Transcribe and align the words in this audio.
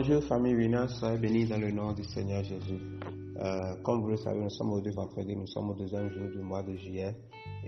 Bonjour 0.00 0.22
famille 0.22 0.54
Winners, 0.54 0.86
soyez 0.90 1.18
bénis 1.18 1.46
dans 1.46 1.58
le 1.58 1.72
nom 1.72 1.92
du 1.92 2.04
Seigneur 2.04 2.44
Jésus. 2.44 2.78
Euh, 3.36 3.74
comme 3.82 4.00
vous 4.00 4.10
le 4.10 4.16
savez, 4.16 4.38
nous 4.38 4.48
sommes 4.48 4.70
au 4.70 4.80
deux 4.80 4.92
vendredi, 4.92 5.34
nous 5.34 5.48
sommes 5.48 5.70
au 5.70 5.74
deuxième 5.74 6.08
jour 6.08 6.30
du 6.30 6.38
mois 6.38 6.62
de 6.62 6.76
juillet 6.76 7.16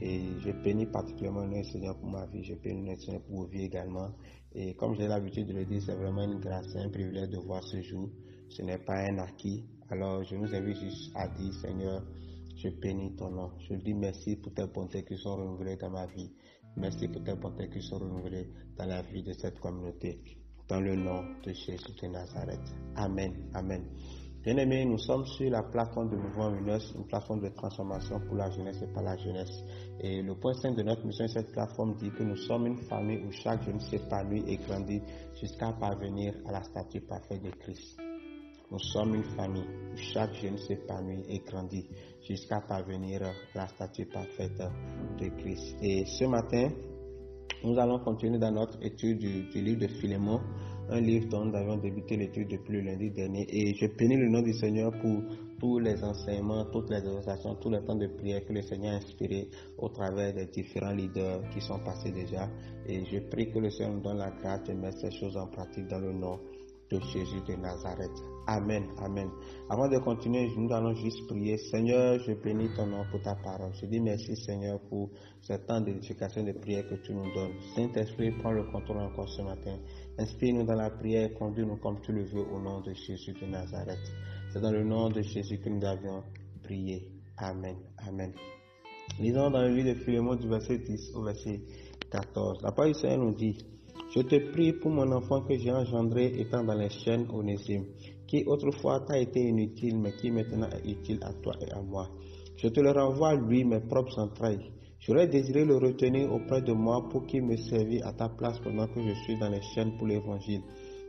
et 0.00 0.20
je 0.38 0.52
bénis 0.62 0.86
particulièrement 0.86 1.44
le 1.44 1.64
Seigneur 1.64 1.98
pour 1.98 2.08
ma 2.08 2.26
vie, 2.26 2.44
je 2.44 2.54
bénis 2.54 2.88
le 2.88 2.94
Seigneur 2.94 3.20
pour 3.22 3.34
vos 3.38 3.46
vies 3.46 3.64
également. 3.64 4.10
Et 4.54 4.74
comme 4.74 4.94
j'ai 4.94 5.08
l'habitude 5.08 5.48
de 5.48 5.54
le 5.54 5.64
dire, 5.64 5.82
c'est 5.84 5.96
vraiment 5.96 6.22
une 6.22 6.38
grâce, 6.38 6.76
un 6.76 6.88
privilège 6.88 7.30
de 7.30 7.38
voir 7.38 7.64
ce 7.64 7.82
jour. 7.82 8.08
Ce 8.48 8.62
n'est 8.62 8.78
pas 8.78 9.00
un 9.10 9.18
acquis. 9.18 9.64
Alors 9.88 10.22
je 10.22 10.36
nous 10.36 10.54
invite 10.54 10.76
juste 10.76 11.10
à 11.16 11.26
dire, 11.26 11.52
Seigneur, 11.54 12.00
je 12.54 12.68
bénis 12.68 13.16
ton 13.16 13.30
nom. 13.30 13.50
Je 13.68 13.74
dis 13.74 13.92
merci 13.92 14.36
pour 14.36 14.54
tes 14.54 14.68
bontés 14.68 15.02
qui 15.02 15.16
sont 15.18 15.34
renouvelées 15.34 15.78
dans 15.78 15.90
ma 15.90 16.06
vie. 16.06 16.30
Merci 16.76 17.08
pour 17.08 17.24
tes 17.24 17.34
bontés 17.34 17.68
qui 17.68 17.82
sont 17.82 17.98
renouvelées 17.98 18.48
dans 18.78 18.86
la 18.86 19.02
vie 19.02 19.24
de 19.24 19.32
cette 19.32 19.58
communauté. 19.58 20.39
Dans 20.70 20.80
le 20.80 20.94
nom 20.94 21.24
de 21.44 21.52
Jésus 21.52 21.92
de 22.00 22.06
Nazareth. 22.06 22.60
Amen. 22.94 23.32
Amen. 23.54 23.84
Bien-aimés, 24.44 24.84
nous 24.84 24.98
sommes 24.98 25.26
sur 25.26 25.50
la 25.50 25.64
plateforme 25.64 26.10
de 26.10 26.16
Mouvement 26.16 26.48
Lunos, 26.50 26.94
une 26.96 27.06
plateforme 27.08 27.40
de 27.40 27.48
transformation 27.48 28.20
pour 28.20 28.36
la 28.36 28.48
jeunesse 28.52 28.80
et 28.80 28.86
par 28.86 29.02
la 29.02 29.16
jeunesse. 29.16 29.64
Et 29.98 30.22
le 30.22 30.36
point 30.36 30.54
5 30.54 30.76
de 30.76 30.84
notre 30.84 31.04
mission 31.04 31.26
cette 31.26 31.50
plateforme 31.50 31.96
dit 31.96 32.12
que 32.12 32.22
nous 32.22 32.36
sommes 32.36 32.68
une 32.68 32.78
famille 32.84 33.18
où 33.18 33.32
chaque 33.32 33.64
jeune 33.64 33.80
s'épanouit 33.80 34.44
et 34.46 34.58
grandit 34.58 35.02
jusqu'à 35.40 35.72
parvenir 35.72 36.34
à 36.46 36.52
la 36.52 36.62
statue 36.62 37.00
parfaite 37.00 37.42
de 37.42 37.50
Christ. 37.50 37.98
Nous 38.70 38.78
sommes 38.78 39.16
une 39.16 39.24
famille 39.24 39.66
où 39.92 39.96
chaque 39.96 40.34
jeune 40.34 40.56
s'épanouit 40.56 41.24
et 41.28 41.40
grandit 41.40 41.88
jusqu'à 42.22 42.60
parvenir 42.60 43.22
à 43.22 43.58
la 43.58 43.66
statue 43.66 44.06
parfaite 44.06 44.62
de 45.18 45.28
Christ. 45.30 45.76
Et 45.82 46.04
ce 46.04 46.26
matin, 46.26 46.68
nous 47.64 47.78
allons 47.78 47.98
continuer 47.98 48.38
dans 48.38 48.50
notre 48.50 48.78
étude 48.82 49.18
du, 49.18 49.60
livre 49.60 49.80
de 49.80 49.86
Philémon, 49.86 50.40
un 50.88 51.00
livre 51.00 51.28
dont 51.28 51.44
nous 51.44 51.54
avions 51.54 51.76
débuté 51.76 52.16
l'étude 52.16 52.48
depuis 52.48 52.82
lundi 52.82 53.10
dernier. 53.10 53.46
Et 53.48 53.74
je 53.74 53.86
bénis 53.86 54.16
le 54.16 54.28
nom 54.28 54.40
du 54.42 54.52
Seigneur 54.54 54.90
pour 55.00 55.22
tous 55.58 55.78
les 55.78 56.02
enseignements, 56.02 56.64
toutes 56.72 56.90
les 56.90 56.96
exhortations, 56.96 57.54
tous 57.56 57.70
les 57.70 57.82
temps 57.84 57.96
de 57.96 58.06
prière 58.06 58.44
que 58.46 58.52
le 58.52 58.62
Seigneur 58.62 58.94
a 58.94 58.96
inspiré 58.96 59.48
au 59.78 59.88
travers 59.90 60.32
des 60.32 60.46
différents 60.46 60.92
leaders 60.92 61.42
qui 61.50 61.60
sont 61.60 61.78
passés 61.80 62.12
déjà. 62.12 62.48
Et 62.86 63.04
je 63.04 63.18
prie 63.18 63.50
que 63.50 63.58
le 63.58 63.70
Seigneur 63.70 63.94
nous 63.94 64.00
donne 64.00 64.18
la 64.18 64.30
grâce 64.30 64.64
de 64.64 64.72
mettre 64.72 64.98
ces 64.98 65.10
choses 65.10 65.36
en 65.36 65.46
pratique 65.46 65.86
dans 65.86 66.00
le 66.00 66.12
nom 66.12 66.40
de 66.90 67.00
Jésus 67.00 67.40
de 67.46 67.54
Nazareth. 67.54 68.10
Amen, 68.46 68.84
amen. 68.98 69.30
Avant 69.68 69.88
de 69.88 69.98
continuer, 69.98 70.50
nous 70.56 70.72
allons 70.72 70.94
juste 70.94 71.26
prier. 71.28 71.56
Seigneur, 71.56 72.18
je 72.18 72.32
bénis 72.32 72.68
ton 72.74 72.86
nom 72.86 73.04
pour 73.10 73.22
ta 73.22 73.36
parole. 73.36 73.70
Je 73.80 73.86
dis 73.86 74.00
merci, 74.00 74.34
Seigneur, 74.34 74.80
pour 74.88 75.10
ce 75.40 75.52
temps 75.52 75.80
d'édification 75.80 76.42
de 76.42 76.52
prière 76.52 76.88
que 76.88 76.96
tu 76.96 77.14
nous 77.14 77.32
donnes. 77.32 77.52
Saint-Esprit, 77.76 78.32
prends 78.40 78.50
le 78.52 78.64
contrôle 78.64 78.98
encore 78.98 79.28
ce 79.28 79.42
matin. 79.42 79.78
Inspire-nous 80.18 80.64
dans 80.64 80.74
la 80.74 80.90
prière, 80.90 81.32
conduis-nous 81.34 81.76
comme 81.76 82.00
tu 82.00 82.12
le 82.12 82.24
veux 82.24 82.44
au 82.52 82.58
nom 82.58 82.80
de 82.80 82.92
Jésus 82.92 83.34
de 83.34 83.46
Nazareth. 83.46 84.12
C'est 84.52 84.60
dans 84.60 84.72
le 84.72 84.82
nom 84.82 85.10
de 85.10 85.22
Jésus 85.22 85.58
que 85.60 85.68
nous 85.68 85.84
avions 85.84 86.24
prié. 86.64 87.08
Amen, 87.36 87.76
amen. 88.08 88.32
Lisons 89.20 89.50
dans 89.50 89.62
le 89.62 89.74
livre 89.74 89.90
de 89.90 89.94
Philémon 89.94 90.34
du 90.34 90.48
verset 90.48 90.78
10 90.78 91.12
au 91.14 91.22
verset 91.22 91.60
14. 92.10 92.62
La 92.62 92.72
parole 92.72 92.92
du 92.92 92.98
Seigneur 92.98 93.18
nous 93.18 93.34
dit, 93.34 93.56
je 94.14 94.22
te 94.22 94.36
prie 94.50 94.72
pour 94.72 94.90
mon 94.90 95.10
enfant 95.12 95.42
que 95.42 95.56
j'ai 95.56 95.70
engendré 95.70 96.26
étant 96.40 96.64
dans 96.64 96.74
les 96.74 96.90
chaînes 96.90 97.26
Onésime, 97.32 97.84
qui 98.26 98.44
autrefois 98.44 99.00
t'a 99.00 99.18
été 99.18 99.40
inutile, 99.40 99.98
mais 99.98 100.12
qui 100.12 100.30
maintenant 100.30 100.68
est 100.68 100.90
utile 100.90 101.20
à 101.22 101.32
toi 101.34 101.54
et 101.60 101.70
à 101.70 101.80
moi. 101.80 102.08
Je 102.56 102.68
te 102.68 102.80
le 102.80 102.90
renvoie, 102.90 103.34
lui, 103.34 103.64
mes 103.64 103.80
propres 103.80 104.18
entrailles. 104.18 104.72
J'aurais 104.98 105.28
désiré 105.28 105.64
le 105.64 105.76
retenir 105.76 106.32
auprès 106.32 106.60
de 106.60 106.72
moi 106.72 107.08
pour 107.08 107.24
qu'il 107.26 107.42
me 107.44 107.56
servît 107.56 108.02
à 108.02 108.12
ta 108.12 108.28
place 108.28 108.58
pendant 108.58 108.86
que 108.86 109.00
je 109.00 109.14
suis 109.24 109.38
dans 109.38 109.48
les 109.48 109.62
chaînes 109.74 109.96
pour 109.96 110.06
l'évangile. 110.06 110.62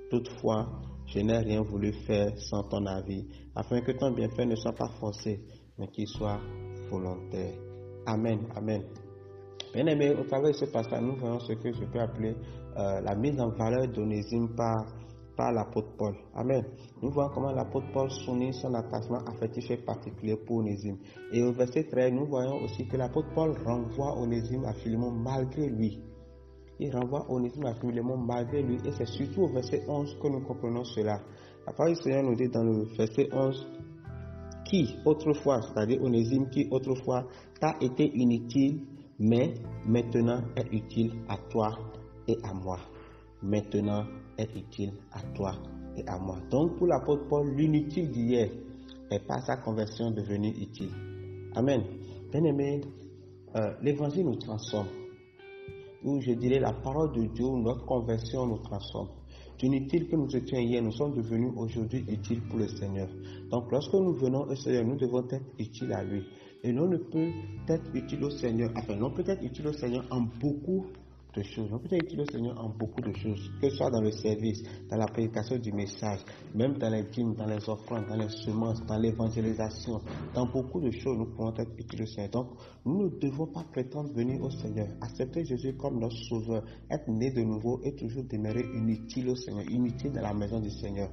Toutefois, 0.10 0.70
je 1.08 1.20
n'ai 1.20 1.40
rien 1.40 1.62
voulu 1.62 1.92
faire 1.92 2.38
sans 2.38 2.64
ton 2.64 2.86
avis, 2.86 3.26
afin 3.56 3.82
que 3.82 3.92
ton 3.92 4.12
bienfait 4.12 4.46
ne 4.46 4.56
soit 4.56 4.74
pas 4.74 4.90
forcé, 5.00 5.42
mais 5.78 5.88
qu'il 5.88 6.08
soit 6.08 6.40
volontaire. 6.90 7.56
Amen, 8.06 8.48
amen. 8.56 8.84
Bien 9.74 9.86
aimé, 9.88 10.12
au 10.12 10.24
travers 10.26 10.52
de 10.52 10.56
ce 10.56 10.66
passage, 10.66 11.02
nous 11.02 11.16
voyons 11.16 11.40
ce 11.40 11.54
que 11.54 11.72
je 11.72 11.86
peux 11.86 12.00
appeler 12.02 12.36
euh, 12.78 13.00
la 13.00 13.16
mise 13.16 13.40
en 13.40 13.52
valeur 13.52 13.88
d'Onésime 13.88 14.50
par, 14.54 14.86
par 15.38 15.54
l'apôtre 15.54 15.96
Paul. 15.98 16.14
Amen. 16.36 16.66
Nous 17.02 17.10
voyons 17.10 17.30
comment 17.34 17.54
l'apôtre 17.54 17.88
Paul 17.94 18.12
souligne 18.12 18.52
son 18.52 18.74
attachement 18.74 19.20
affectif 19.28 19.72
et 19.72 19.78
particulier 19.78 20.36
pour 20.36 20.58
Onésime. 20.58 20.98
Et 21.32 21.42
au 21.42 21.54
verset 21.54 21.86
13, 21.86 22.12
nous 22.12 22.26
voyons 22.26 22.62
aussi 22.64 22.86
que 22.86 22.98
l'apôtre 22.98 23.30
Paul 23.34 23.56
renvoie 23.66 24.18
Onésime 24.20 24.66
à 24.66 24.74
Philémon 24.74 25.12
malgré 25.12 25.70
lui. 25.70 26.02
Il 26.78 26.94
renvoie 26.94 27.26
Onésime 27.32 27.66
à 27.68 27.76
Philémon 27.76 28.18
malgré 28.18 28.62
lui. 28.62 28.76
Et 28.86 28.92
c'est 28.92 29.08
surtout 29.08 29.44
au 29.44 29.48
verset 29.54 29.84
11 29.88 30.18
que 30.22 30.28
nous 30.28 30.42
comprenons 30.42 30.84
cela. 30.84 31.22
La 31.66 31.72
parole 31.72 31.94
du 31.94 32.02
Seigneur 32.02 32.24
nous 32.24 32.36
dit 32.36 32.50
dans 32.50 32.64
le 32.64 32.84
verset 32.98 33.30
11 33.32 33.68
qui 34.66 34.96
autrefois, 35.06 35.62
c'est-à-dire 35.62 36.02
Onésime, 36.04 36.50
qui 36.50 36.68
autrefois 36.72 37.26
t'a 37.60 37.76
été 37.80 38.12
inutile, 38.18 38.82
mais 39.22 39.54
maintenant 39.86 40.42
est 40.56 40.74
utile 40.74 41.12
à 41.30 41.38
toi 41.52 41.78
et 42.28 42.38
à 42.44 42.54
moi. 42.54 42.80
Maintenant 43.44 44.04
est 44.38 44.50
utile 44.56 44.94
à 45.12 45.22
toi 45.36 45.54
et 45.96 46.04
à 46.08 46.18
moi. 46.18 46.38
Donc 46.50 46.78
pour 46.78 46.88
l'apôtre 46.88 47.28
Paul, 47.30 47.56
l'inutile 47.56 48.10
d'hier 48.10 48.50
est 49.12 49.20
par 49.20 49.46
sa 49.46 49.58
conversion 49.58 50.10
devenue 50.10 50.50
utile. 50.50 50.90
Amen. 51.54 51.84
Bien 52.32 52.44
aimé, 52.46 52.82
euh, 53.56 53.74
l'évangile 53.84 54.26
nous 54.26 54.38
transforme. 54.38 54.88
Ou 56.04 56.20
je 56.20 56.32
dirais 56.32 56.60
la 56.60 56.74
parole 56.74 57.12
de 57.12 57.26
Dieu, 57.26 57.46
notre 57.46 57.86
conversion 57.86 58.48
nous 58.48 58.58
transforme. 58.58 59.10
D'inutile 59.60 60.08
que 60.08 60.16
nous 60.16 60.36
étions 60.36 60.58
hier, 60.58 60.82
nous 60.82 60.94
sommes 60.94 61.14
devenus 61.14 61.52
aujourd'hui 61.56 62.04
utiles 62.08 62.42
pour 62.50 62.58
le 62.58 62.68
Seigneur. 62.68 63.08
Donc 63.52 63.72
lorsque 63.72 63.94
nous 63.94 64.14
venons 64.14 64.48
au 64.48 64.56
Seigneur, 64.56 64.84
nous 64.84 64.98
devons 64.98 65.24
être 65.30 65.44
utiles 65.60 65.94
à 65.94 66.04
lui. 66.04 66.24
Et 66.64 66.72
l'on 66.72 66.88
ne 66.88 66.98
peut 66.98 67.32
être 67.68 67.96
utile 67.96 68.24
au 68.24 68.30
Seigneur, 68.30 68.72
enfin, 68.76 68.96
l'on 68.96 69.12
peut 69.12 69.24
être 69.26 69.44
utile 69.44 69.68
au 69.68 69.74
Seigneur 69.74 70.06
en 70.12 70.22
beaucoup 70.40 70.86
de 71.36 71.42
choses. 71.42 71.70
On 71.72 71.80
peut 71.80 71.96
utiliser 71.96 72.18
le 72.18 72.26
Seigneur 72.26 72.64
en 72.64 72.70
beaucoup 72.70 73.02
de 73.02 73.12
choses, 73.14 73.50
que 73.62 73.70
ce 73.70 73.78
soit 73.78 73.90
dans 73.90 74.02
le 74.02 74.12
service, 74.12 74.62
dans 74.90 74.98
la 74.98 75.08
prédication 75.08 75.58
du 75.58 75.72
message, 75.72 76.20
même 76.54 76.78
dans 76.78 76.90
les 76.90 77.04
dîmes, 77.04 77.34
dans 77.34 77.48
les 77.48 77.68
offrandes, 77.70 78.06
dans 78.08 78.16
les 78.16 78.30
semences, 78.30 78.86
dans 78.86 78.98
l'évangélisation, 78.98 80.02
dans 80.36 80.46
beaucoup 80.46 80.82
de 80.82 80.92
choses, 80.92 81.18
nous 81.18 81.34
pouvons 81.34 81.54
être 81.56 81.72
utiles 81.80 82.04
au 82.04 82.06
Seigneur. 82.06 82.30
Donc, 82.32 82.48
nous 82.86 83.06
ne 83.06 83.20
devons 83.20 83.48
pas 83.48 83.64
prétendre 83.72 84.14
venir 84.14 84.42
au 84.42 84.50
Seigneur, 84.50 84.88
accepter 85.02 85.46
Jésus 85.46 85.74
comme 85.78 86.00
notre 86.00 86.18
sauveur, 86.18 86.64
être 86.90 87.08
né 87.08 87.32
de 87.32 87.42
nouveau 87.42 87.80
et 87.84 87.96
toujours 87.96 88.24
demeurer 88.26 88.66
inutile 88.76 89.30
au 89.30 89.36
Seigneur, 89.36 89.64
inutile 89.70 90.12
dans 90.12 90.22
la 90.22 90.34
maison 90.34 90.60
du 90.60 90.70
Seigneur. 90.70 91.10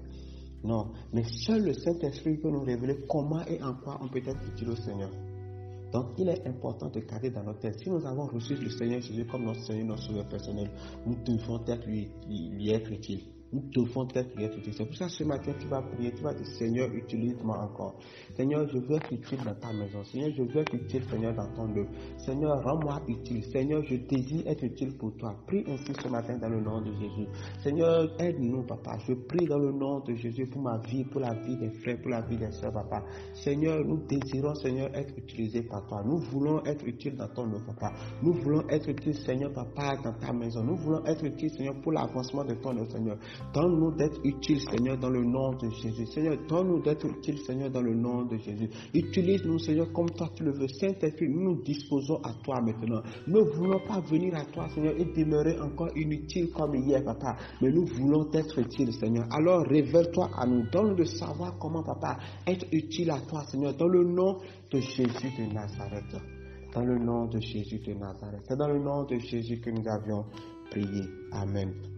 Non, 0.65 0.89
mais 1.13 1.23
seul 1.23 1.65
le 1.65 1.73
Saint-Esprit 1.73 2.37
peut 2.37 2.51
nous 2.51 2.65
révéler 2.65 2.99
comment 3.09 3.47
et 3.47 3.63
en 3.63 3.75
quoi 3.75 3.99
on 4.03 4.09
peut 4.09 4.19
être 4.19 4.43
utile 4.53 4.71
au 4.71 4.77
Seigneur. 4.77 5.11
Donc, 5.93 6.07
il 6.19 6.29
est 6.29 6.47
important 6.47 6.89
de 6.89 7.01
garder 7.01 7.31
dans 7.31 7.43
notre 7.43 7.61
tête. 7.61 7.79
Si 7.81 7.91
nous 7.91 8.05
avons 8.05 8.27
reçu 8.27 8.55
le 8.55 8.69
Seigneur 8.69 9.01
Jésus 9.01 9.27
comme 9.27 9.45
notre 9.45 9.63
Seigneur, 9.63 9.87
notre 9.87 10.03
Sauveur 10.03 10.29
personnel, 10.29 10.71
nous 11.07 11.17
devons 11.25 11.65
être 11.67 11.87
lui, 11.87 12.11
être 12.71 12.93
utiles. 12.93 13.23
Nous 13.51 13.63
devons 13.73 14.07
être 14.15 14.59
utiles. 14.59 14.75
C'est 14.75 14.85
pour 14.85 14.97
ça 14.97 15.09
ce 15.09 15.25
matin, 15.25 15.53
tu 15.59 15.67
vas 15.69 15.81
prier, 15.81 16.13
tu 16.13 16.23
vas 16.23 16.35
dire, 16.35 16.47
Seigneur, 16.59 16.93
utilise-moi 16.93 17.59
encore. 17.59 17.95
Seigneur, 18.37 18.69
je 18.69 18.79
veux 18.79 18.97
être 18.97 19.11
utile 19.13 19.39
dans 19.45 19.55
ta 19.55 19.73
maison. 19.73 20.05
Seigneur, 20.05 20.31
je 20.37 20.43
veux 20.43 20.61
être 20.61 20.75
utile, 20.75 21.03
Seigneur, 21.11 21.35
dans 21.35 21.49
ton 21.55 21.75
œuvre. 21.75 21.89
Seigneur, 22.19 22.63
rends-moi 22.63 23.01
utile. 23.09 23.43
Seigneur, 23.45 23.83
je 23.85 23.97
désire 23.97 24.47
être 24.47 24.63
utile 24.63 24.97
pour 24.99 25.17
toi. 25.17 25.35
Prie 25.47 25.65
ainsi 25.67 25.93
ce 26.03 26.09
matin 26.09 26.37
dans 26.37 26.51
le 26.51 26.61
nom 26.61 26.83
de 26.83 26.93
Jésus. 26.93 27.27
Seigneur, 27.63 28.11
aide-nous, 28.21 28.65
papa. 28.65 28.99
Je 29.07 29.15
prie 29.15 29.47
dans 29.47 29.59
le 29.59 29.73
nom 29.73 30.01
de 30.01 30.15
Jésus 30.15 30.47
pour 30.47 30.61
ma 30.61 30.79
vie, 30.79 31.05
pour 31.05 31.23
la 31.23 31.33
vie 31.33 31.57
des 31.57 31.71
frères, 31.81 32.01
pour 32.03 32.11
la 32.11 32.21
vie 32.21 32.37
des 32.37 32.51
soeurs, 32.51 32.73
papa. 32.73 33.03
Seigneur, 33.33 33.83
nous 33.83 34.07
désirons, 34.07 34.55
Seigneur, 34.57 34.91
être 34.95 35.17
utilisés 35.17 35.63
par 35.63 35.87
toi. 35.87 36.03
Nous 36.05 36.19
voulons 36.19 36.63
être 36.67 36.87
utiles 36.87 37.17
dans 37.17 37.29
ton 37.29 37.45
œuvre, 37.51 37.65
papa. 37.65 37.95
Nous 38.23 38.35
voulons 38.35 38.69
être 38.69 38.91
utiles, 38.91 39.15
Seigneur, 39.15 39.53
papa, 39.55 39.97
dans 40.05 40.13
ta 40.13 40.35
maison. 40.35 40.63
Nous 40.63 40.77
voulons 40.77 41.05
être 41.07 41.25
utiles, 41.25 41.51
Seigneur, 41.51 41.81
pour 41.81 41.93
l'avancement 41.93 42.45
de 42.45 42.55
ton 42.55 42.77
œuvre, 42.77 42.91
Seigneur. 42.91 43.17
Donne-nous 43.55 43.93
d'être 43.93 44.21
utiles, 44.25 44.61
Seigneur, 44.61 44.99
dans 44.99 45.11
le 45.11 45.25
nom 45.25 45.53
de 45.55 45.71
Jésus. 45.71 46.07
Seigneur, 46.07 46.37
donne-nous 46.49 46.83
d'être 46.83 47.07
utiles, 47.07 47.39
Seigneur, 47.39 47.71
dans 47.71 47.83
le 47.83 47.95
nom 47.95 48.25
de 48.25 48.37
Jésus. 48.37 48.69
Utilise-nous, 48.95 49.59
Seigneur, 49.59 49.93
comme 49.93 50.11
toi 50.11 50.29
tu 50.35 50.45
le 50.45 50.53
veux. 50.53 50.69
Saint-Esprit, 50.69 51.29
nous 51.29 51.43
nous 51.43 51.63
disposons 51.63 52.21
à 52.23 52.33
toi 52.45 52.61
maintenant. 52.61 53.03
Nous 53.27 53.45
ne 53.45 53.51
voulons 53.51 53.81
pas 53.87 54.01
venir 54.01 54.35
à 54.37 54.45
toi, 54.45 54.69
Seigneur, 54.69 54.95
et 54.99 55.05
demeurer 55.05 55.59
encore 55.61 55.91
inutiles 55.97 56.51
comme 56.53 56.75
hier, 56.75 57.03
papa. 57.05 57.37
Mais 57.63 57.71
nous 57.71 57.87
voulons 57.87 58.29
être 58.33 58.59
utiles, 58.59 58.93
Seigneur. 58.93 59.27
Alors, 59.31 59.63
révèle-toi 59.67 60.31
à 60.37 60.47
nous. 60.47 60.69
Donne-nous 60.71 60.97
de 60.97 61.05
savoir 61.05 61.57
comment, 61.59 61.83
papa, 61.83 62.19
être 62.47 62.67
utile 62.73 63.11
à 63.11 63.21
toi, 63.21 63.45
Seigneur, 63.45 63.75
dans 63.75 63.89
le 63.89 64.05
nom 64.05 64.39
de 64.71 64.81
Jésus 64.81 65.31
de 65.39 65.53
Nazareth. 65.53 66.17
Dans 66.75 66.85
le 66.85 66.99
nom 66.99 67.27
de 67.27 67.41
Jésus 67.41 67.79
de 67.79 67.95
Nazareth. 67.95 68.43
C'est 68.47 68.57
dans 68.57 68.69
le 68.69 68.79
nom 68.79 69.05
de 69.05 69.19
Jésus 69.19 69.61
que 69.61 69.71
nous 69.71 69.89
avions 69.89 70.25
prié. 70.71 71.03
Amen. 71.33 71.98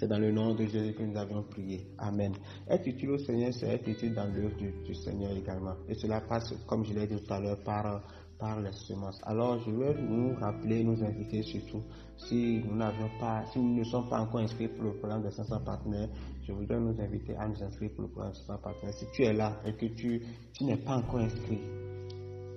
C'est 0.00 0.08
dans 0.08 0.18
le 0.18 0.32
nom 0.32 0.54
de 0.54 0.64
Jésus 0.64 0.94
que 0.94 1.02
nous 1.02 1.18
avons 1.18 1.42
prié. 1.42 1.86
Amen. 1.98 2.32
Être 2.66 2.86
utile 2.86 3.10
au 3.10 3.18
Seigneur, 3.18 3.52
c'est 3.52 3.66
être 3.66 3.86
utile 3.86 4.14
dans 4.14 4.24
l'œuvre 4.24 4.56
du, 4.56 4.94
Seigneur 4.94 5.30
également? 5.36 5.74
Et 5.90 5.94
cela 5.94 6.22
passe, 6.22 6.54
comme 6.66 6.86
je 6.86 6.94
l'ai 6.94 7.06
dit 7.06 7.22
tout 7.22 7.34
à 7.34 7.38
l'heure, 7.38 7.62
par, 7.62 8.00
par 8.38 8.62
les 8.62 8.72
semences. 8.72 9.20
Alors, 9.24 9.60
je 9.60 9.70
veux 9.70 9.92
nous 10.00 10.34
rappeler, 10.36 10.82
nous 10.84 11.04
inviter 11.04 11.42
surtout, 11.42 11.82
si 12.16 12.62
nous 12.66 12.76
n'avions 12.76 13.10
pas, 13.20 13.44
si 13.52 13.58
nous 13.58 13.76
ne 13.76 13.84
sommes 13.84 14.08
pas 14.08 14.20
encore 14.20 14.40
inscrits 14.40 14.68
pour 14.68 14.84
le 14.84 14.94
programme 14.94 15.22
des 15.22 15.32
500 15.32 15.60
partenaires, 15.66 16.08
je 16.46 16.52
voudrais 16.52 16.80
nous 16.80 16.98
inviter 16.98 17.36
à 17.36 17.46
nous 17.46 17.62
inscrire 17.62 17.90
pour 17.90 18.04
le 18.04 18.08
programme 18.08 18.32
des 18.32 18.38
500 18.38 18.56
partenaires. 18.62 18.94
Si 18.94 19.04
tu 19.12 19.24
es 19.24 19.34
là 19.34 19.60
et 19.66 19.74
que 19.74 19.84
tu, 19.84 20.22
tu 20.54 20.64
n'es 20.64 20.78
pas 20.78 20.96
encore 20.96 21.20
inscrit, 21.20 21.60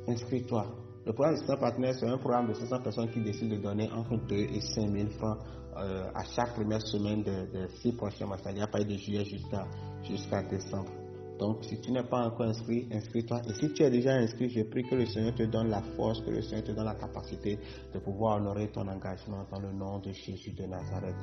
inscris-toi. 0.08 0.83
Le 1.06 1.12
programme 1.12 1.36
des 1.36 1.42
500 1.42 1.58
partenaires, 1.60 1.96
c'est 2.00 2.08
un 2.08 2.18
programme 2.18 2.48
de 2.48 2.54
500 2.54 2.82
personnes 2.82 3.10
qui 3.12 3.22
décident 3.22 3.56
de 3.56 3.62
donner 3.62 3.92
entre 3.92 4.16
2 4.26 4.36
et 4.36 4.62
5 4.62 4.90
000 4.90 5.10
francs 5.12 5.38
euh, 5.76 6.06
à 6.16 6.24
chaque 6.24 6.54
première 6.54 6.82
semaine 6.82 7.24
des 7.24 7.48
de 7.48 7.68
six 7.82 7.92
prochains 7.94 8.26
mois, 8.26 8.38
c'est-à-dire 8.38 8.64
à 8.64 8.68
partir 8.68 8.88
de 8.90 8.98
juillet 8.98 9.26
jusqu'à 9.26 9.68
jusqu'à 10.04 10.44
décembre. 10.44 10.92
Donc, 11.40 11.64
si 11.66 11.82
tu 11.82 11.92
n'es 11.92 12.04
pas 12.04 12.28
encore 12.28 12.46
inscrit, 12.46 12.88
inscris-toi. 12.92 13.42
Et 13.50 13.54
si 13.56 13.74
tu 13.74 13.84
es 13.84 13.90
déjà 13.90 14.14
inscrit, 14.14 14.50
je 14.50 14.62
prie 14.62 14.84
que 14.84 14.96
le 14.96 15.06
Seigneur 15.06 15.34
te 15.34 15.44
donne 15.44 15.70
la 15.70 15.82
force, 15.98 16.22
que 16.22 16.30
le 16.30 16.42
Seigneur 16.42 16.64
te 16.64 16.72
donne 16.72 16.86
la 16.86 16.96
capacité 16.96 17.60
de 17.94 18.00
pouvoir 18.00 18.38
honorer 18.38 18.70
ton 18.70 18.88
engagement 18.88 19.46
dans 19.52 19.60
le 19.60 19.74
nom 19.74 20.00
de 20.00 20.12
Jésus 20.12 20.52
de 20.52 20.64
Nazareth. 20.66 21.16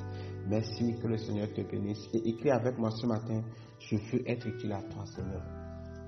Merci, 0.47 0.95
que 1.01 1.07
le 1.07 1.17
Seigneur 1.17 1.47
te 1.53 1.61
bénisse. 1.61 2.07
Et 2.13 2.29
écris 2.29 2.51
avec 2.51 2.77
moi 2.77 2.91
ce 2.91 3.07
matin, 3.07 3.41
je 3.79 3.95
veux 3.95 4.29
être 4.29 4.45
utile 4.45 4.73
à 4.73 4.81
toi, 4.83 5.05
Seigneur. 5.05 5.41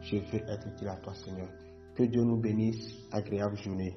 Je 0.02 0.18
veux 0.18 0.50
être 0.50 0.68
utile 0.68 0.90
à 0.90 0.98
toi, 0.98 1.14
Seigneur. 1.14 1.48
Que 1.96 2.04
Dieu 2.04 2.24
nous 2.24 2.38
bénisse. 2.38 2.98
Agréable 3.12 3.58
journée. 3.58 3.96